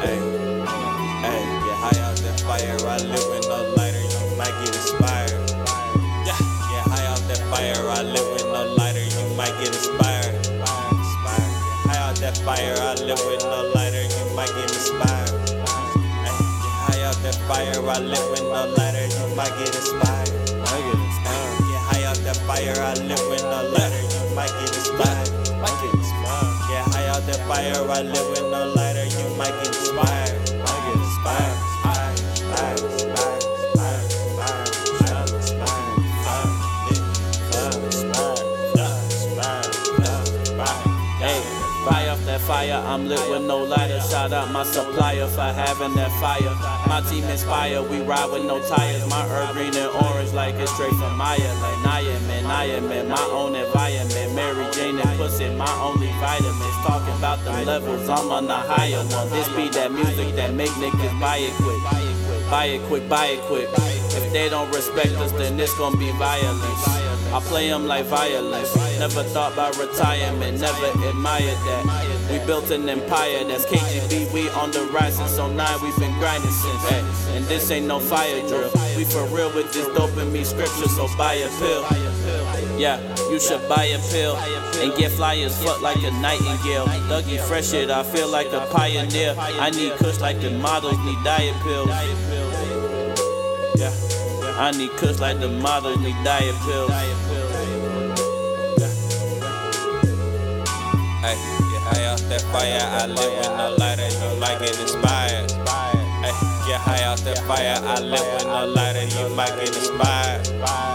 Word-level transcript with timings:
Hey, 0.00 0.16
hey, 0.16 1.42
get 1.44 1.76
high 1.76 2.00
out 2.00 2.16
that 2.24 2.40
fire. 2.40 2.76
I 2.88 2.96
live 3.04 3.26
with 3.28 3.48
no 3.48 3.74
lighter, 3.76 4.00
you 4.00 4.36
might 4.36 4.54
get 4.64 4.74
inspired. 4.74 5.32
Yeah, 6.24 6.40
get 6.72 6.84
high 6.88 7.06
out 7.06 7.20
that 7.28 7.40
fire. 7.52 7.76
I 7.84 8.02
live 8.02 8.28
with 8.32 8.46
no 8.48 8.64
lighter, 8.80 9.04
you 9.04 9.36
might 9.36 9.52
get 9.60 9.68
inspired. 9.68 10.40
Get 10.40 10.64
high 11.84 12.00
out 12.00 12.16
that 12.16 12.36
fire. 12.38 12.76
I 12.80 12.94
live 13.04 13.20
with 13.28 13.44
no 13.44 13.72
lighter, 13.74 14.02
you 14.02 14.24
might 14.34 14.48
get 14.56 14.72
inspired. 14.72 15.36
Hey, 15.52 15.64
get 15.68 16.74
high 16.80 17.04
out 17.04 17.20
that 17.24 17.36
fire. 17.44 17.76
I 17.84 18.00
live 18.00 18.26
with 18.32 18.42
no 18.48 18.72
lighter, 18.76 19.04
you 19.04 19.36
might 19.36 19.52
get 19.60 19.74
inspired. 19.76 20.32
Get 20.48 21.80
high 21.92 22.04
out 22.08 22.16
that 22.24 22.40
fire. 22.48 22.72
I 22.80 22.94
live 23.04 23.20
with 23.28 23.42
no 23.44 23.68
lighter, 23.76 24.00
you 24.00 24.34
might 24.34 24.52
get 24.64 24.72
inspired. 24.72 25.28
I 25.60 25.68
get 25.84 25.92
inspired. 25.92 26.56
Get 26.72 26.84
high 26.88 27.08
out 27.12 27.22
that 27.28 27.40
fire. 27.44 27.84
I 27.84 28.00
live 28.00 28.28
with 28.32 28.48
no 28.48 28.72
lighter, 28.74 29.04
Fire, 42.46 42.82
I'm 42.84 43.06
lit 43.06 43.20
with 43.30 43.46
no 43.46 43.58
lighter. 43.62 44.00
Shout 44.00 44.32
out 44.32 44.50
my 44.50 44.64
supplier 44.64 45.28
for 45.28 45.52
having 45.54 45.94
that 45.94 46.10
fire. 46.18 46.54
My 46.88 47.00
team 47.08 47.22
is 47.24 47.44
fire, 47.44 47.80
we 47.80 48.00
ride 48.00 48.28
with 48.32 48.44
no 48.44 48.58
tires. 48.66 49.06
My 49.08 49.22
herb 49.28 49.54
green 49.54 49.76
and 49.76 49.90
orange 50.04 50.32
like 50.32 50.56
it's 50.56 50.72
straight 50.74 50.90
from 50.94 51.16
Maya. 51.16 51.38
Like 51.38 51.86
I 51.86 52.00
am 52.00 52.26
man, 52.26 52.46
I 52.46 52.64
am 52.64 53.08
my 53.08 53.22
own 53.30 53.54
environment. 53.54 54.34
Mary 54.34 54.59
and 55.00 55.18
pussy, 55.18 55.48
my 55.54 55.72
only 55.80 56.08
vitamins. 56.20 56.76
Talking 56.86 57.16
about 57.16 57.38
the 57.44 57.52
levels, 57.64 58.08
I'm 58.08 58.30
on 58.30 58.46
the 58.46 58.54
higher 58.54 59.04
one. 59.04 59.30
This 59.30 59.48
be 59.56 59.68
that 59.70 59.92
music 59.92 60.34
that 60.36 60.54
make 60.54 60.70
niggas 60.70 61.20
buy 61.20 61.38
it 61.38 61.52
quick. 61.54 61.80
Buy 62.50 62.64
it 62.64 62.82
quick, 62.88 63.08
buy 63.08 63.26
it 63.26 63.40
quick. 63.42 63.68
If 64.12 64.32
they 64.32 64.48
don't 64.48 64.70
respect 64.74 65.12
us, 65.22 65.32
then 65.32 65.58
it's 65.58 65.76
gonna 65.78 65.96
be 65.96 66.10
violence. 66.12 66.84
I 67.32 67.40
play 67.44 67.68
them 67.68 67.86
like 67.86 68.06
violence. 68.06 68.74
Never 68.98 69.22
thought 69.22 69.52
about 69.52 69.78
retirement, 69.78 70.60
never 70.60 70.86
admired 71.08 71.58
that. 71.68 72.28
We 72.30 72.38
built 72.46 72.70
an 72.70 72.88
empire 72.88 73.44
that's 73.44 73.66
KGB, 73.66 74.32
we 74.32 74.48
on 74.50 74.72
the 74.72 74.82
rise 74.92 75.16
since 75.16 75.38
09, 75.38 75.82
we've 75.82 75.96
been 75.98 76.16
grinding 76.18 76.50
since. 76.50 76.88
Hey, 76.88 77.36
and 77.36 77.44
this 77.46 77.70
ain't 77.70 77.86
no 77.86 78.00
fire 78.00 78.40
drill. 78.48 78.70
We 78.96 79.04
for 79.04 79.24
real 79.26 79.54
with 79.54 79.72
this 79.72 79.86
dope 79.96 80.16
in 80.18 80.32
me 80.32 80.42
scripture, 80.44 80.88
so 80.88 81.08
buy 81.16 81.34
a 81.34 81.48
pill. 81.58 81.84
Yeah, 82.78 82.98
you 83.30 83.38
should 83.38 83.66
buy 83.68 83.84
a 83.84 83.98
pill 84.10 84.36
and 84.36 84.94
get 84.96 85.12
fly 85.12 85.36
as 85.36 85.62
fuck 85.62 85.82
like 85.82 86.02
a 86.02 86.10
nightingale. 86.10 86.86
Dougie 87.08 87.40
fresh 87.40 87.72
it, 87.74 87.90
I 87.90 88.02
feel 88.02 88.28
like 88.28 88.52
a 88.52 88.66
pioneer. 88.72 89.34
I 89.38 89.70
need 89.70 89.92
kush 89.98 90.18
like 90.20 90.40
the 90.40 90.50
models 90.50 90.98
need 91.04 91.22
diet 91.22 91.54
pills. 91.62 91.88
Yeah, 93.76 93.92
I 94.58 94.72
need 94.76 94.90
kush 94.92 95.18
like 95.18 95.40
the 95.40 95.48
models 95.48 95.98
need 96.00 96.16
diet 96.24 96.54
pills. 96.64 96.90
Hey, 101.20 101.36
get 101.68 101.82
high 101.84 102.06
off 102.06 102.20
that 102.28 102.42
fire. 102.50 102.80
I 102.80 103.06
live 103.06 103.36
with 103.36 103.52
no 103.58 103.74
lighter, 103.78 104.08
you 104.08 104.40
might 104.40 104.58
get 104.58 104.80
inspired. 104.80 105.50
Hey, 106.22 106.32
get 106.66 106.80
high 106.80 107.04
off 107.04 107.22
that 107.24 107.38
fire. 107.46 107.76
I 107.82 108.00
live 108.00 108.34
with 108.34 108.44
no 108.46 108.66
lighter, 108.66 109.04
you 109.04 109.28
might 109.34 109.54
get 109.56 109.76
inspired. 109.76 110.89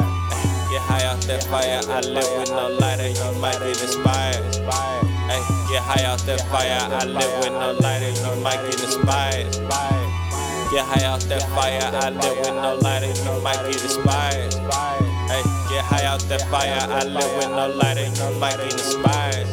Get 0.76 0.84
high 0.84 1.08
off 1.08 1.22
that 1.28 1.44
fire. 1.46 1.80
I 1.88 2.02
live 2.02 2.38
with 2.38 2.50
no 2.50 2.68
lighter, 2.68 3.08
you 3.08 3.40
might 3.40 3.60
get 3.60 3.82
inspired. 3.82 4.44
Hey, 5.32 5.40
get 5.72 5.82
high 5.82 6.04
off 6.04 6.26
that 6.26 6.42
fire. 6.52 6.68
I 6.68 7.06
live 7.06 7.40
with 7.40 7.54
no 7.54 7.72
lighter, 7.80 8.10
you 8.12 8.36
might 8.44 8.60
get 8.60 8.84
inspired. 8.84 9.54
Get 10.74 10.84
high 10.84 11.06
off 11.08 11.24
that 11.30 11.44
fire. 11.56 11.80
I 11.80 12.10
live 12.10 12.38
with 12.40 12.56
no 12.60 12.76
lighter, 12.76 13.08
you 13.08 13.42
might 13.42 13.56
get 13.72 13.82
inspired. 13.82 14.54
Hey, 15.32 15.44
get 15.72 15.86
high 15.86 16.04
out 16.04 16.20
that 16.28 16.42
fire. 16.52 16.78
I 16.92 17.06
live 17.06 17.38
with 17.38 17.52
no 17.52 17.70
lighter, 17.70 18.12
you 18.12 18.38
might 18.38 18.58
get 18.58 18.74
inspired. 18.74 19.48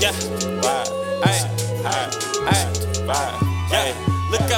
Yeah. 0.00 0.12
Hey, 1.22 1.38
hey, 1.86 2.10
hey, 2.50 2.78
inspired. 2.88 3.47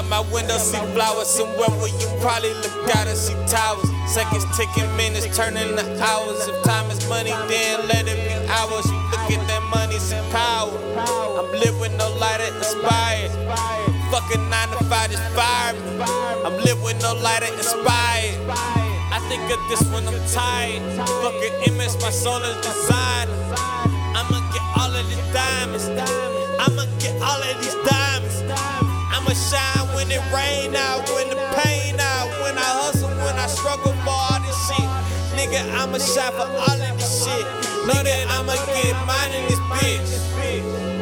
Out 0.01 0.09
my 0.09 0.21
window, 0.33 0.57
see 0.57 0.81
flowers 0.97 1.29
somewhere 1.29 1.69
where 1.77 1.93
you 2.01 2.09
probably 2.23 2.55
look 2.65 2.97
out 2.97 3.07
and 3.07 3.19
see 3.19 3.37
towers. 3.45 3.85
Seconds 4.09 4.47
ticking, 4.57 4.89
minutes 4.97 5.29
turning 5.37 5.77
to 5.77 5.85
hours. 6.01 6.49
If 6.49 6.65
time 6.65 6.91
is 6.91 7.07
money, 7.07 7.33
then 7.53 7.87
let 7.87 8.09
it 8.09 8.17
be 8.17 8.33
hours. 8.49 8.87
You 8.89 8.97
look 9.13 9.29
at 9.29 9.45
that 9.45 9.63
money, 9.69 9.99
see 9.99 10.17
power. 10.33 10.73
I'm 11.37 11.53
with 11.53 11.93
no 11.99 12.09
lighter, 12.17 12.49
inspired. 12.57 13.29
Fucking 14.09 14.49
nine 14.49 14.69
to 14.73 14.83
five 14.89 15.11
just 15.11 15.23
fire 15.37 15.75
me. 15.75 16.01
I'm 16.49 16.57
with 16.81 17.03
no 17.03 17.13
lighter, 17.21 17.53
inspired. 17.53 18.41
I 19.13 19.21
think 19.29 19.45
of 19.53 19.61
this 19.69 19.85
when 19.93 20.09
I'm 20.09 20.17
tired. 20.33 20.81
Fucking 20.97 21.75
image, 21.75 21.93
my 22.01 22.09
soul 22.09 22.41
is 22.41 22.57
designed. 22.65 23.29
I'ma 24.17 24.41
get 24.49 24.65
all 24.81 24.97
of 24.97 25.05
these 25.13 25.21
diamonds. 25.29 25.85
I'ma 26.57 26.89
get 26.97 27.21
all 27.21 27.43
of 27.43 27.55
these 27.61 27.77
diamonds. 27.85 28.41
I'ma 29.13 29.35
shine 29.37 29.80
when 30.01 30.11
it 30.11 30.33
rain 30.33 30.75
out, 30.75 31.07
when 31.11 31.29
the 31.29 31.37
pain 31.61 32.01
out, 32.01 32.31
when 32.41 32.57
I 32.57 32.71
hustle, 32.81 33.11
when 33.21 33.37
I 33.37 33.47
struggle 33.47 33.93
for 34.01 34.17
all 34.17 34.41
this 34.41 34.57
shit. 34.67 34.89
Nigga, 35.37 35.61
I'ma 35.77 35.99
shine 35.99 36.33
for 36.33 36.49
all 36.49 36.81
of 36.89 36.97
this 36.97 37.25
shit. 37.25 37.45
Know 37.85 38.01
that 38.03 38.25
I'ma 38.31 38.57
get 38.73 38.97
mine 39.05 39.33
in 39.37 39.45
this 39.49 39.61
bitch. 39.77 41.00